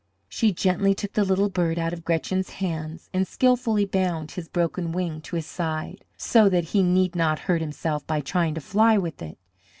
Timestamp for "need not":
6.81-7.37